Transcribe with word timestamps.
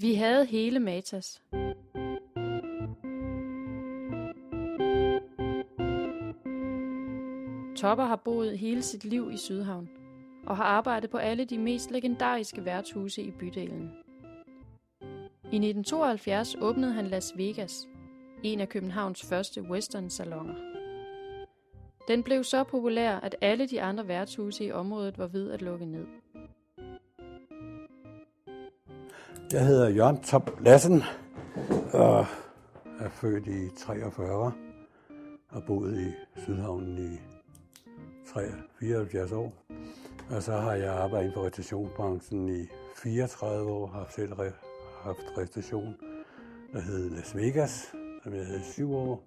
Vi 0.00 0.14
havde 0.14 0.46
hele 0.46 0.78
Matas. 0.78 1.42
Topper 7.76 8.04
har 8.04 8.20
boet 8.24 8.58
hele 8.58 8.82
sit 8.82 9.04
liv 9.04 9.30
i 9.32 9.36
Sydhavn 9.36 9.88
og 10.46 10.56
har 10.56 10.64
arbejdet 10.64 11.10
på 11.10 11.16
alle 11.16 11.44
de 11.44 11.58
mest 11.58 11.90
legendariske 11.90 12.64
værtshuse 12.64 13.22
i 13.22 13.30
bydelen. 13.30 13.90
I 15.52 15.56
1972 15.56 16.56
åbnede 16.60 16.92
han 16.92 17.06
Las 17.06 17.32
Vegas, 17.36 17.88
en 18.42 18.60
af 18.60 18.68
Københavns 18.68 19.24
første 19.24 19.62
western-salonger. 19.62 20.54
Den 22.08 22.22
blev 22.22 22.44
så 22.44 22.64
populær, 22.64 23.16
at 23.16 23.36
alle 23.40 23.66
de 23.66 23.82
andre 23.82 24.08
værtshuse 24.08 24.64
i 24.64 24.72
området 24.72 25.18
var 25.18 25.26
ved 25.26 25.50
at 25.50 25.62
lukke 25.62 25.86
ned. 25.86 26.06
Jeg 29.52 29.66
hedder 29.66 29.88
Jørgen 29.88 30.22
Top 30.22 30.50
Lassen 30.60 31.02
og 31.92 32.26
er 33.00 33.08
født 33.08 33.46
i 33.46 33.68
43 33.78 34.52
og 35.48 35.62
boet 35.66 35.98
i 36.00 36.40
Sydhavnen 36.40 36.98
i 36.98 37.20
74 38.80 39.32
år. 39.32 39.52
Og 40.30 40.42
så 40.42 40.52
har 40.52 40.74
jeg 40.74 40.94
arbejdet 40.94 41.24
inden 41.24 41.34
for 41.34 41.46
restaurationsbranchen 41.46 42.48
i 42.48 42.66
34 42.96 43.70
år, 43.70 43.86
har 43.86 44.06
selv 44.10 44.32
haft 45.02 45.38
restauration, 45.38 45.96
der 46.72 46.80
hed 46.80 47.10
Las 47.10 47.36
Vegas, 47.36 47.94
som 48.22 48.34
jeg 48.34 48.46
havde 48.46 48.60
i 48.60 48.72
7 48.72 48.94
år. 48.94 49.22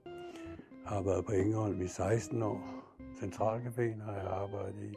Har 0.85 0.97
arbejdet 0.97 1.25
på 1.25 1.31
Ingeholm 1.31 1.81
i 1.81 1.87
16 1.87 2.43
år. 2.43 2.61
Centralcaféen 2.99 4.03
har 4.03 4.13
jeg 4.13 4.31
arbejdet 4.31 4.83
i. 4.83 4.95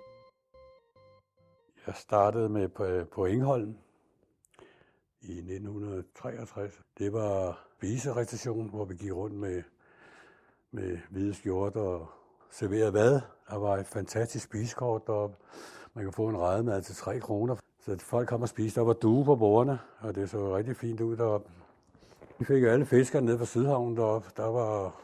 Jeg 1.87 1.95
startede 1.95 2.49
med 2.49 2.69
på, 2.69 2.85
på 3.13 3.27
Ingeholm 3.27 3.75
i 5.23 5.39
1963. 5.39 6.81
Det 6.99 7.13
var 7.13 7.67
viserestation, 7.81 8.69
hvor 8.69 8.85
vi 8.85 8.95
gik 8.95 9.13
rundt 9.13 9.37
med, 9.37 9.63
med 10.71 10.99
hvide 11.11 11.35
skjorter 11.35 11.81
og 11.81 12.07
serverede 12.51 12.91
hvad. 12.91 13.21
Der 13.51 13.57
var 13.57 13.77
et 13.77 13.87
fantastisk 13.87 14.45
spisekort 14.45 15.07
deroppe. 15.07 15.37
Man 15.95 16.05
kan 16.05 16.13
få 16.13 16.29
en 16.29 16.39
redemad 16.39 16.83
til 16.83 16.95
3 16.95 17.21
kroner. 17.21 17.57
Så 17.81 17.97
folk 17.99 18.29
kom 18.29 18.43
og 18.43 18.49
spiste. 18.49 18.81
Der 18.81 18.87
var 18.87 18.93
due 18.93 19.25
på 19.25 19.37
bordene, 19.37 19.79
og 19.99 20.15
det 20.15 20.31
så 20.31 20.57
rigtig 20.57 20.77
fint 20.77 21.01
ud 21.01 21.17
deroppe. 21.17 21.51
Vi 22.39 22.45
fik 22.45 22.63
alle 22.63 22.87
fiskerne 22.87 23.27
ned 23.27 23.39
fra 23.39 23.45
Sydhavnen 23.45 23.97
deroppe. 23.97 24.29
Der 24.37 24.47
var 24.47 25.01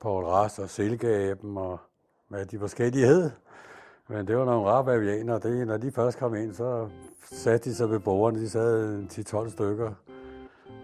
Paul 0.00 0.24
Rast 0.24 0.58
og 0.58 0.70
Silkeaben 0.70 1.56
og 1.56 1.78
hvad 2.28 2.46
de 2.46 2.58
forskellige 2.58 3.06
hed. 3.06 3.30
Men 4.08 4.26
det 4.26 4.36
var 4.36 4.44
nogle 4.44 4.68
rare 4.68 4.84
bavianer. 4.84 5.38
Det, 5.38 5.66
når 5.66 5.76
de 5.76 5.90
først 5.90 6.18
kom 6.18 6.34
ind, 6.34 6.54
så 6.54 6.88
satte 7.32 7.70
de 7.70 7.74
sig 7.74 7.90
ved 7.90 7.98
borgerne, 7.98 8.40
De 8.40 8.48
sad 8.48 9.02
10-12 9.46 9.50
stykker. 9.50 9.92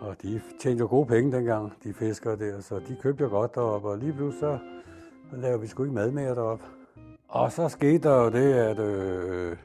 Og 0.01 0.17
de 0.23 0.41
tjente 0.61 0.81
jo 0.81 0.87
gode 0.87 1.07
penge 1.07 1.33
dengang, 1.37 1.73
de 1.85 1.95
fiskere 1.95 2.37
der. 2.37 2.61
Så 2.61 2.79
de 2.79 2.97
købte 3.03 3.25
jo 3.25 3.31
godt 3.31 3.55
deroppe. 3.55 3.89
Og 3.89 3.99
lige 3.99 4.13
pludselig 4.13 4.41
så, 4.41 4.59
så 5.31 5.37
lavede 5.37 5.61
vi 5.61 5.67
sgu 5.67 5.83
ikke 5.83 5.95
mad 5.95 6.11
mere 6.11 6.35
deroppe. 6.35 6.65
Og 7.29 7.53
så 7.53 7.69
skete 7.69 8.09
der 8.09 8.23
jo 8.23 8.31
det, 8.31 8.53
at, 8.53 8.79
øh, 8.79 9.57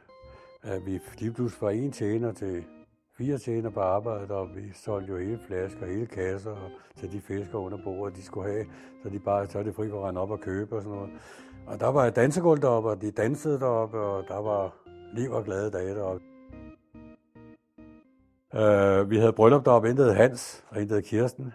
at 0.63 0.85
vi 0.85 0.99
lige 1.17 1.31
pludselig 1.31 1.61
var 1.61 1.69
en 1.69 1.91
tjener 1.91 2.31
til 2.31 2.63
fire 3.17 3.37
tjener 3.37 3.69
på 3.69 3.79
arbejde, 3.79 4.33
og 4.33 4.55
vi 4.55 4.71
solgte 4.73 5.11
jo 5.11 5.17
hele 5.17 5.39
flasker, 5.47 5.85
hele 5.85 6.05
kasser 6.05 6.71
til 6.99 7.11
de 7.11 7.21
fiskere 7.21 7.61
under 7.61 7.77
bordet, 7.83 8.15
de 8.15 8.23
skulle 8.23 8.51
have, 8.51 8.65
så 9.03 9.09
de 9.09 9.19
bare 9.19 9.47
så 9.47 9.63
det 9.63 9.75
fri 9.75 9.89
for 9.89 10.01
at 10.01 10.07
rende 10.07 10.21
op 10.21 10.31
og 10.31 10.39
købe 10.39 10.75
og 10.75 10.81
sådan 10.81 10.95
noget. 10.97 11.11
Og 11.67 11.79
der 11.79 11.87
var 11.87 12.05
et 12.05 12.15
dansegulv 12.15 12.61
deroppe, 12.61 12.89
og 12.89 13.01
de 13.01 13.11
dansede 13.11 13.59
deroppe, 13.59 13.99
og 13.99 14.23
der 14.27 14.41
var 14.41 14.75
liv 15.13 15.31
og 15.31 15.43
glade 15.43 15.71
dage 15.71 15.95
deroppe. 15.95 16.25
Uh, 18.53 19.09
vi 19.09 19.17
havde 19.17 19.33
bryllup 19.33 19.65
deroppe, 19.65 19.89
en 19.89 19.97
Hans, 19.97 20.65
og 20.69 20.81
en 20.81 21.03
Kirsten. 21.03 21.53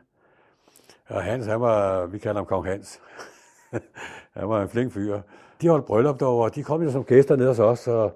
Og 1.09 1.23
Hans, 1.23 1.47
han 1.47 1.61
var, 1.61 2.07
vi 2.07 2.19
kalder 2.19 2.41
ham 2.41 2.47
Kong 2.47 2.67
Hans. 2.67 3.01
han 4.37 4.49
var 4.49 4.63
en 4.63 4.69
flink 4.69 4.93
fyr. 4.93 5.21
De 5.63 5.69
holdt 5.69 5.87
bryllup 5.87 6.21
derovre, 6.21 6.45
og 6.45 6.55
de 6.55 6.63
kom 6.63 6.83
jo 6.83 6.91
som 6.91 7.05
gæster 7.05 7.37
ned 7.37 7.47
hos 7.47 7.59
os, 7.59 7.69
og 7.69 7.77
så 7.77 8.11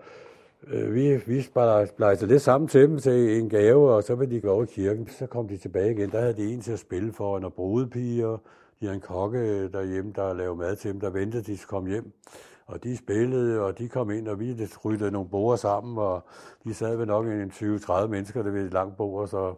Øh, 0.66 0.94
vi, 0.94 1.16
vi 1.26 1.42
splejser 1.42 2.26
lidt 2.26 2.42
sammen 2.42 2.68
til 2.68 2.88
dem 2.88 2.98
til 2.98 3.38
en 3.38 3.48
gave, 3.48 3.90
og 3.90 4.02
så 4.02 4.14
ville 4.14 4.34
de 4.34 4.40
gå 4.40 4.50
over 4.50 4.62
i 4.62 4.66
kirken. 4.66 5.08
Så 5.08 5.26
kom 5.26 5.48
de 5.48 5.56
tilbage 5.56 5.92
igen. 5.92 6.10
Der 6.10 6.20
havde 6.20 6.36
de 6.36 6.52
en 6.52 6.60
til 6.60 6.72
at 6.72 6.78
spille 6.78 7.12
for, 7.12 7.38
og 7.38 7.52
brudepiger. 7.52 8.36
De 8.80 8.86
havde 8.86 8.94
en 8.94 9.00
kokke 9.00 9.68
derhjemme, 9.68 10.12
der 10.16 10.34
lavede 10.34 10.56
mad 10.56 10.76
til 10.76 10.92
dem, 10.92 11.00
der 11.00 11.10
ventede, 11.10 11.42
de 11.42 11.56
skulle 11.56 11.68
komme 11.68 11.90
hjem. 11.90 12.12
Og 12.66 12.84
de 12.84 12.96
spillede, 12.96 13.60
og 13.60 13.78
de 13.78 13.88
kom 13.88 14.10
ind, 14.10 14.28
og 14.28 14.40
vi 14.40 14.68
ryddede 14.84 15.10
nogle 15.10 15.28
borer 15.28 15.56
sammen, 15.56 15.98
og 15.98 16.24
de 16.64 16.74
sad 16.74 16.96
ved 16.96 17.06
nok 17.06 17.26
en 17.26 17.50
20-30 17.50 18.06
mennesker, 18.06 18.42
der 18.42 18.50
ved 18.50 18.66
et 18.66 18.72
langt 18.72 18.96
bord, 18.96 19.28
så... 19.28 19.54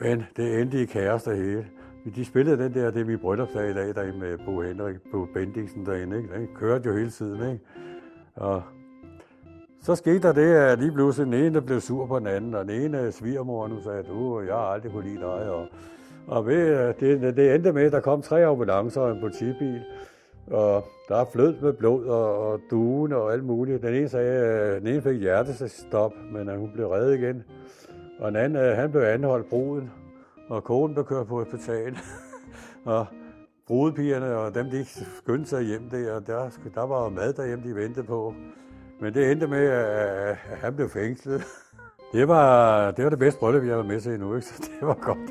Men 0.00 0.22
det 0.36 0.60
endte 0.60 0.82
i 0.82 0.84
kaos 0.84 1.22
der 1.22 1.34
hele. 1.34 1.66
De 2.16 2.24
spillede 2.24 2.64
den 2.64 2.74
der, 2.74 2.90
det 2.90 3.08
vi 3.08 3.16
bryllupsdag 3.16 3.70
i 3.70 3.74
dag, 3.74 3.94
der 3.94 4.18
med 4.18 4.38
Bo 4.46 4.60
Henrik, 4.60 4.96
Bo 5.12 5.26
Bendiksen 5.34 5.86
derinde, 5.86 6.16
ikke? 6.16 6.34
Den 6.34 6.48
kørte 6.54 6.88
jo 6.88 6.96
hele 6.96 7.10
tiden, 7.10 7.50
ikke? 7.52 7.64
Og 8.34 8.62
så 9.88 9.94
skete 9.94 10.18
der 10.18 10.32
det, 10.32 10.54
at 10.54 10.78
lige 10.78 10.92
pludselig 10.92 11.32
den 11.32 11.46
ene 11.46 11.62
blev 11.62 11.80
sur 11.80 12.06
på 12.06 12.18
den 12.18 12.26
anden, 12.26 12.54
og 12.54 12.68
den 12.68 12.80
ene 12.80 13.12
svigermor 13.12 13.68
nu 13.68 13.82
sagde, 13.82 14.02
du, 14.02 14.40
jeg 14.40 14.54
har 14.54 14.60
aldrig 14.60 14.92
kunne 14.92 15.08
lide 15.08 15.20
dig, 15.20 15.50
og, 15.50 15.66
og 16.26 16.46
ved, 16.46 16.78
øh, 16.78 16.94
det, 17.00 17.36
det 17.36 17.54
endte 17.54 17.72
med, 17.72 17.82
at 17.82 17.92
der 17.92 18.00
kom 18.00 18.22
tre 18.22 18.46
ambulancer 18.46 19.00
og 19.00 19.10
en 19.10 19.20
politibil, 19.20 19.82
og 20.46 20.84
der 21.08 21.16
er 21.16 21.24
flød 21.32 21.54
med 21.60 21.72
blod 21.72 22.04
og, 22.04 22.48
og 22.48 22.60
duen 22.70 23.12
og 23.12 23.32
alt 23.32 23.44
muligt. 23.44 23.82
Den 23.82 23.94
ene 23.94 24.08
sagde, 24.08 24.42
øh, 24.42 24.80
den 24.80 24.86
ene 24.86 25.02
fik 25.02 25.20
hjertestop, 25.20 26.12
men 26.32 26.48
at 26.48 26.58
hun 26.58 26.70
blev 26.74 26.86
reddet 26.86 27.18
igen. 27.18 27.42
Og 28.20 28.32
den 28.32 28.36
anden, 28.36 28.76
han 28.76 28.90
blev 28.90 29.02
anholdt 29.02 29.48
bruden, 29.48 29.90
og 30.48 30.64
konen 30.64 30.94
blev 30.94 31.04
kørt 31.04 31.26
på 31.26 31.38
hospital. 31.38 31.98
og 32.94 33.06
brudepigerne 33.66 34.36
og 34.36 34.54
dem, 34.54 34.70
de 34.70 34.84
skyndte 35.18 35.50
sig 35.50 35.62
hjem 35.62 35.90
der, 35.90 36.12
og 36.12 36.26
der, 36.26 36.50
der 36.74 36.86
var 36.86 37.08
mad 37.08 37.32
derhjemme, 37.32 37.68
de 37.68 37.74
ventede 37.74 38.06
på. 38.06 38.34
Men 39.00 39.14
det 39.14 39.32
endte 39.32 39.46
med, 39.46 39.66
at 39.66 40.36
han 40.36 40.76
blev 40.76 40.88
fængslet. 40.88 41.42
Det 42.12 42.28
var 42.28 42.90
det, 42.90 43.04
var 43.04 43.10
det 43.10 43.18
bedste 43.18 43.40
bryllup, 43.40 43.64
jeg 43.64 43.76
var 43.76 43.82
med 43.82 44.00
til 44.00 44.12
endnu, 44.12 44.34
ikke? 44.34 44.46
så 44.46 44.62
det 44.62 44.88
var 44.88 44.94
godt. 44.94 45.30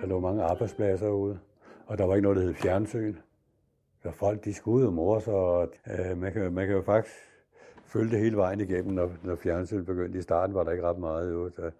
der 0.00 0.06
lå 0.06 0.20
mange 0.20 0.42
arbejdspladser 0.42 1.08
ude, 1.08 1.38
og 1.86 1.98
der 1.98 2.04
var 2.04 2.14
ikke 2.14 2.22
noget, 2.22 2.36
der 2.36 2.42
hed 2.42 2.54
fjernsyn. 2.54 3.16
Så 4.02 4.10
folk, 4.10 4.44
de 4.44 4.54
skulle 4.54 4.82
ud 4.82 4.86
og 4.86 4.92
mor, 4.92 5.18
så 5.18 5.66
øh, 5.90 6.18
man, 6.18 6.32
kan, 6.32 6.52
man 6.52 6.66
kan 6.66 6.76
jo 6.76 6.82
faktisk 6.82 7.14
følge 7.84 8.10
det 8.10 8.18
hele 8.18 8.36
vejen 8.36 8.60
igennem, 8.60 8.92
når, 8.92 9.10
når 9.22 9.36
fjernsynet 9.36 9.86
begyndte. 9.86 10.18
I 10.18 10.22
starten 10.22 10.54
var 10.54 10.64
der 10.64 10.70
ikke 10.70 10.84
ret 10.84 10.98
meget 10.98 11.32
jo, 11.32 11.50
så, 11.50 11.70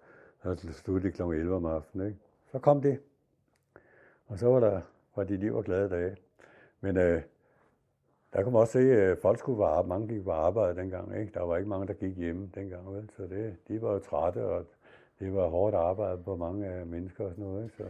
så 0.43 0.73
sluttede 0.73 1.11
det 1.11 1.13
kl. 1.13 1.21
11 1.21 1.55
om 1.55 1.65
aftenen. 1.65 2.07
Ikke? 2.07 2.19
Så 2.51 2.59
kom 2.59 2.81
det. 2.81 2.99
Og 4.27 4.39
så 4.39 4.47
var 4.47 4.59
der 4.59 4.81
var 5.19 5.25
de 5.25 5.37
liv 5.37 5.55
og 5.55 5.63
glade 5.63 5.89
dage. 5.89 6.15
Men 6.81 6.97
øh, 6.97 7.21
der 8.33 8.43
kunne 8.43 8.53
man 8.53 8.61
også 8.61 8.73
se, 8.73 8.79
at 8.79 9.17
folk 9.21 9.39
skulle 9.39 9.59
være 9.59 9.83
mange 9.83 10.07
gik 10.07 10.23
på 10.23 10.31
arbejde 10.31 10.81
dengang. 10.81 11.19
Ikke? 11.19 11.31
Der 11.33 11.41
var 11.41 11.57
ikke 11.57 11.69
mange, 11.69 11.87
der 11.87 11.93
gik 11.93 12.17
hjemme 12.17 12.49
dengang. 12.55 12.95
Vel? 12.95 13.09
Så 13.17 13.23
det, 13.23 13.55
de 13.67 13.81
var 13.81 13.93
jo 13.93 13.99
trætte, 13.99 14.45
og 14.45 14.65
det 15.19 15.33
var 15.33 15.47
hårdt 15.47 15.75
arbejde 15.75 16.23
på 16.23 16.35
mange 16.35 16.75
øh, 16.75 16.87
mennesker 16.87 17.23
og 17.23 17.31
sådan 17.31 17.45
noget. 17.45 17.63
Ikke? 17.63 17.75
Så. 17.77 17.83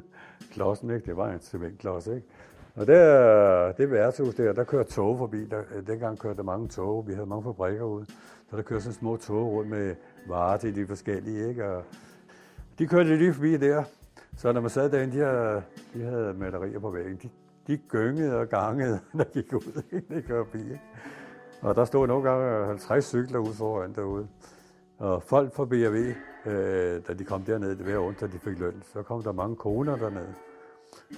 Klodsen, 0.52 0.90
ikke? 0.90 1.06
Det 1.06 1.16
var 1.16 1.32
en 1.32 1.40
cementklods, 1.40 2.06
ikke? 2.06 2.26
Og 2.74 2.86
der, 2.86 3.72
det 3.72 3.90
værtshus 3.90 4.34
der, 4.34 4.52
der 4.52 4.64
kørte 4.64 4.90
tog 4.90 5.18
forbi. 5.18 5.44
Der, 5.44 5.62
øh, 5.76 5.86
dengang 5.86 6.18
kørte 6.18 6.36
der 6.36 6.42
mange 6.42 6.68
tog. 6.68 7.08
Vi 7.08 7.12
havde 7.12 7.26
mange 7.26 7.42
fabrikker 7.42 7.84
ude. 7.84 8.06
Så 8.50 8.56
der 8.56 8.62
kørte 8.62 8.82
sådan 8.82 8.94
små 8.94 9.16
tog 9.16 9.52
rundt 9.52 9.70
med 9.70 9.94
varer 10.28 10.56
til 10.56 10.76
de 10.76 10.86
forskellige, 10.86 11.48
ikke? 11.48 11.64
Og 11.64 11.84
de 12.78 12.86
kørte 12.86 13.16
lige 13.16 13.32
forbi 13.32 13.56
der. 13.56 13.84
Så 14.36 14.52
når 14.52 14.60
man 14.60 14.70
sad 14.70 14.90
derinde, 14.90 15.18
de 15.18 15.24
havde, 15.24 15.62
de 15.94 16.02
havde 16.02 16.34
malerier 16.34 16.78
på 16.78 16.90
væggen. 16.90 17.16
De, 17.22 17.30
de 17.66 17.76
gyngede 17.76 18.38
og 18.38 18.48
gangede, 18.48 19.00
når 19.14 19.24
de 19.24 19.42
gik 19.42 19.52
ud. 19.52 19.82
det 20.08 20.24
kørte 20.24 20.50
forbi. 20.50 20.78
Og 21.62 21.74
der 21.74 21.84
stod 21.84 22.06
nogle 22.06 22.30
gange 22.30 22.66
50 22.66 23.04
cykler 23.04 23.38
ude 23.38 23.54
foran 23.54 23.94
derude. 23.94 24.28
Og 24.98 25.22
folk 25.22 25.54
fra 25.54 25.64
BRV, 25.64 26.14
øh, 26.46 27.02
da 27.08 27.14
de 27.14 27.24
kom 27.24 27.42
derned 27.42 27.76
hver 27.76 27.98
onsdag, 27.98 28.32
de 28.32 28.38
fik 28.38 28.58
løn, 28.58 28.82
så 28.92 29.02
kom 29.02 29.22
der 29.22 29.32
mange 29.32 29.56
koner 29.56 29.96
dernede. 29.96 30.34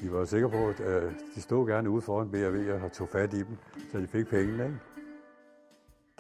De 0.01 0.13
var 0.13 0.25
sikre 0.25 0.51
på, 0.51 0.69
at 0.69 0.81
øh, 0.81 1.13
de 1.35 1.41
stod 1.41 1.69
gerne 1.69 1.91
ude 1.91 2.03
foran 2.03 2.31
BRV 2.31 2.83
og 2.85 2.93
tog 2.93 3.09
fat 3.09 3.35
i 3.35 3.39
dem, 3.39 3.57
så 3.93 3.99
de 3.99 4.07
fik 4.07 4.27
pengene. 4.27 4.65
Ikke? 4.65 4.79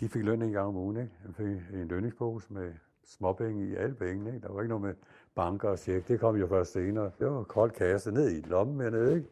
De 0.00 0.08
fik 0.08 0.24
løn 0.24 0.42
en 0.42 0.52
gang 0.52 0.66
om 0.66 0.76
ugen. 0.76 0.96
Ikke? 0.96 1.12
De 1.26 1.34
fik 1.34 1.80
en 1.80 1.88
lønningspose 1.88 2.52
med 2.52 2.72
småpenge 3.08 3.66
i 3.66 3.76
alle 3.76 3.94
pengene. 3.94 4.34
Ikke? 4.34 4.46
Der 4.46 4.52
var 4.52 4.60
ikke 4.60 4.68
noget 4.68 4.84
med 4.84 4.94
banker 5.34 5.68
og 5.68 5.78
tjek. 5.78 6.08
Det 6.08 6.20
kom 6.20 6.36
jo 6.36 6.46
først 6.46 6.72
senere. 6.72 7.10
Det 7.18 7.26
var 7.26 7.42
koldt 7.42 7.74
kasse 7.74 8.12
ned 8.12 8.30
i 8.30 8.40
lommen 8.40 8.80
hernede. 8.80 9.16
Ikke? 9.16 9.28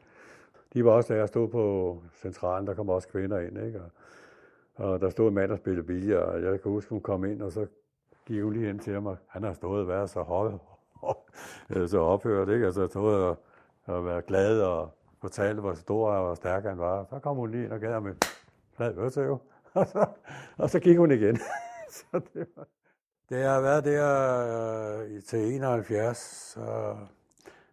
De 0.74 0.84
var 0.84 0.90
også 0.90 1.12
der, 1.12 1.18
jeg 1.18 1.28
stod 1.28 1.48
på 1.48 1.96
centralen. 2.22 2.66
Der 2.66 2.74
kom 2.74 2.88
også 2.88 3.08
kvinder 3.08 3.38
ind. 3.38 3.58
Ikke? 3.58 3.80
Og, 3.80 3.90
og 4.74 5.00
der 5.00 5.10
stod 5.10 5.28
en 5.28 5.34
mand 5.34 5.52
og 5.52 5.58
spillede 5.58 5.86
billard, 5.86 6.22
og 6.22 6.42
jeg 6.42 6.60
kan 6.60 6.72
huske, 6.72 6.90
hun 6.90 7.00
kom 7.00 7.24
ind, 7.24 7.42
og 7.42 7.52
så 7.52 7.66
gik 8.26 8.42
hun 8.42 8.52
lige 8.52 8.66
hen 8.66 8.78
til 8.78 9.02
mig. 9.02 9.16
Han 9.26 9.42
har 9.42 9.52
stået 9.52 9.80
og 9.80 9.88
været 9.88 10.10
så 10.10 10.22
høj, 10.22 10.52
øh, 11.70 11.88
så 11.88 11.98
ophørt, 11.98 12.48
ikke? 12.48 12.66
Altså 12.66 12.86
stået 12.86 13.24
og, 13.24 13.38
og 13.84 14.04
været 14.04 14.26
glad 14.26 14.60
og 14.60 14.90
fortalte, 15.20 15.60
hvor 15.60 15.74
stor 15.74 16.10
og 16.10 16.36
stærk 16.36 16.64
han 16.64 16.78
var. 16.78 17.04
Så 17.10 17.18
kom 17.18 17.36
hun 17.36 17.50
lige 17.50 17.64
ind 17.64 17.72
og 17.72 17.80
gav 17.80 17.92
ham 17.92 18.06
en 18.06 18.18
flad 18.76 18.96
øretøv, 18.96 19.38
og 19.74 19.86
så, 19.86 20.06
og 20.56 20.70
så 20.70 20.80
gik 20.80 20.98
hun 20.98 21.10
igen. 21.10 21.36
så 21.96 22.20
det, 22.34 22.46
var 22.56 22.66
det 23.30 23.42
har 23.42 23.60
været 23.60 23.84
der 23.84 25.02
øh, 25.02 25.22
til 25.22 25.54
71, 25.54 26.18
så 26.54 26.96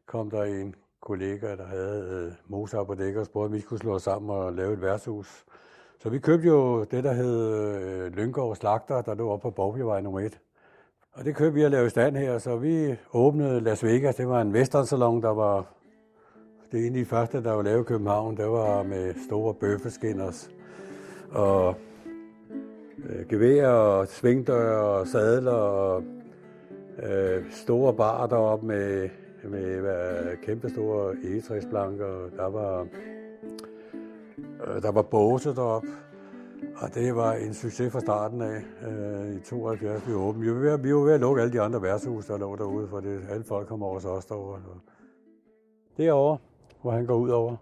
kom 0.05 0.29
der 0.29 0.43
en 0.43 0.75
kollega, 1.01 1.55
der 1.55 1.65
havde 1.65 2.09
øh, 2.11 2.51
Mozart 2.51 2.87
på 2.87 2.95
dæk 2.95 3.15
og 3.15 3.25
spurgte, 3.25 3.47
om 3.47 3.53
vi 3.53 3.61
skulle 3.61 3.79
slå 3.79 3.95
os 3.95 4.03
sammen 4.03 4.29
og 4.29 4.53
lave 4.53 4.73
et 4.73 4.81
værtshus. 4.81 5.45
Så 5.99 6.09
vi 6.09 6.19
købte 6.19 6.47
jo 6.47 6.83
det, 6.83 7.03
der 7.03 7.13
hed 7.13 7.53
øh, 7.55 8.11
Lyngård 8.11 8.55
Slagter, 8.55 9.01
der 9.01 9.15
lå 9.15 9.29
oppe 9.29 9.41
på 9.41 9.51
Borgbjergvej 9.51 10.01
nummer 10.01 10.19
1. 10.19 10.39
Og 11.13 11.25
det 11.25 11.35
købte 11.35 11.53
vi 11.53 11.63
at 11.63 11.71
lave 11.71 11.85
i 11.85 11.89
stand 11.89 12.17
her, 12.17 12.37
så 12.37 12.55
vi 12.55 12.95
åbnede 13.13 13.61
Las 13.61 13.83
Vegas. 13.83 14.15
Det 14.15 14.27
var 14.27 14.41
en 14.41 14.51
westernsalon, 14.51 15.21
der 15.21 15.33
var 15.33 15.65
det 16.71 16.79
egentlig 16.79 17.07
første, 17.07 17.43
der 17.43 17.51
var 17.51 17.61
lavet 17.61 17.81
i 17.81 17.83
København. 17.83 18.37
Det 18.37 18.47
var 18.49 18.83
med 18.83 19.13
store 19.27 19.53
bøffeskinders 19.53 20.49
og 21.31 21.75
øh, 23.09 23.27
gevær 23.29 23.67
og 23.67 24.07
svingdør 24.07 24.77
og 24.77 25.07
sadler 25.07 25.51
og 25.51 26.03
øh, 27.03 27.51
store 27.51 27.93
bar 27.93 28.27
deroppe 28.27 28.65
med, 28.65 29.09
med 29.43 29.81
med 29.81 30.37
kæmpe 30.43 30.69
store 30.69 31.15
egetræsplanker. 31.23 32.29
Der 32.37 32.49
var, 32.49 32.87
øh, 34.67 34.81
der 34.81 34.91
var 34.91 35.01
båse 35.01 35.55
deroppe. 35.55 35.87
Og 36.75 36.95
det 36.95 37.15
var 37.15 37.33
en 37.33 37.53
succes 37.53 37.91
fra 37.91 37.99
starten 37.99 38.41
af 38.41 38.61
øh, 38.87 39.35
i 39.35 39.39
72, 39.39 40.07
vi 40.07 40.13
åbnede. 40.13 40.45
Vi 40.45 40.51
var, 40.51 40.59
ved, 40.59 40.77
vi 40.77 40.93
var 40.93 40.99
ved 40.99 41.13
at 41.13 41.19
lukke 41.19 41.41
alle 41.41 41.53
de 41.53 41.61
andre 41.61 41.81
værtshus, 41.81 42.25
der 42.25 42.37
lå 42.37 42.55
derude, 42.55 42.87
for 42.87 42.99
det, 42.99 43.21
alle 43.29 43.43
folk 43.43 43.67
kom 43.67 43.83
over 43.83 43.95
os 43.95 44.25
derovre. 44.25 44.59
Derovre, 45.97 46.37
hvor 46.81 46.91
han 46.91 47.05
går 47.05 47.15
ud 47.15 47.29
over, 47.29 47.55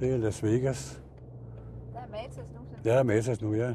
det 0.00 0.12
er 0.12 0.16
Las 0.16 0.44
Vegas. 0.44 1.02
Der 1.92 1.98
er 1.98 2.06
Matas 2.10 2.52
nu. 2.52 2.60
Der 2.84 2.92
er 2.92 3.02
Matas 3.02 3.42
nu, 3.42 3.54
ja. 3.54 3.74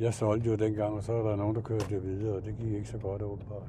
Jeg 0.00 0.14
solgte 0.14 0.50
jo 0.50 0.56
dengang, 0.56 0.94
og 0.94 1.02
så 1.02 1.12
var 1.12 1.30
der 1.30 1.36
nogen, 1.36 1.54
der 1.54 1.60
kørte 1.60 1.86
det 1.90 2.04
videre, 2.04 2.34
og 2.36 2.44
det 2.44 2.54
gik 2.58 2.72
ikke 2.72 2.88
så 2.88 2.98
godt 2.98 3.22
åbenbart. 3.22 3.68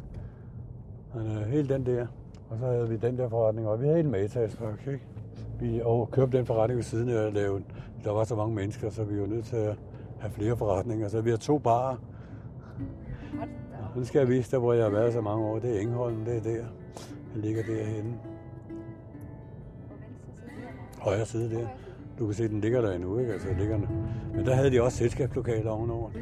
Men 1.16 1.38
øh, 1.38 1.48
helt 1.48 1.69
den 1.69 1.86
der, 1.86 2.07
og 2.50 2.57
så 2.60 2.66
havde 2.66 2.89
vi 2.89 2.98
den 2.98 3.18
der 3.18 3.30
forretning, 3.30 3.68
og 3.68 3.81
vi 3.81 3.88
havde 3.88 4.00
en 4.00 4.12
Matas, 4.12 4.57
ikke? 4.88 5.01
Vi 5.60 5.81
og 5.81 6.12
købte 6.12 6.38
den 6.38 6.45
forretning 6.45 6.77
ved 6.77 6.83
siden 6.83 7.10
af 7.10 7.27
at 7.27 7.33
lave 7.33 7.63
Der 8.04 8.12
var 8.12 8.24
så 8.24 8.36
mange 8.36 8.56
mennesker, 8.56 8.89
så 8.89 9.04
vi 9.04 9.22
var 9.22 9.27
nødt 9.27 9.45
til 9.45 9.56
at 9.56 9.77
have 10.19 10.31
flere 10.31 10.57
forretninger. 10.57 11.07
Så 11.07 11.22
vi 11.22 11.30
har 11.30 11.38
to 11.38 11.57
barer. 11.57 11.95
Nu 13.95 14.04
skal 14.04 14.19
jeg 14.19 14.28
vise 14.28 14.51
dig, 14.51 14.60
hvor 14.60 14.74
jeg 14.74 14.83
har 14.83 14.92
været 14.92 15.13
så 15.13 15.21
mange 15.21 15.45
år. 15.45 15.60
Det 15.60 15.75
er 15.75 15.80
Engholm, 15.80 16.25
det 16.25 16.38
er 16.38 16.42
der. 16.42 16.66
Den 17.33 17.42
ligger 17.42 17.63
derhenne. 17.63 18.19
Højre 21.00 21.25
side 21.25 21.56
der. 21.56 21.68
Du 22.20 22.26
kan 22.26 22.34
se, 22.34 22.48
den 22.48 22.62
ligger 22.62 22.82
der 22.82 22.92
endnu, 22.92 23.20
ikke? 23.20 23.34
Altså, 23.34 23.48
ligger 23.60 23.78
der. 23.78 23.88
Men 24.36 24.46
der 24.46 24.56
havde 24.56 24.72
de 24.72 24.82
også 24.82 24.98
selskabslokaler 24.98 25.72
ovenover. 25.72 26.10
Mm. 26.10 26.22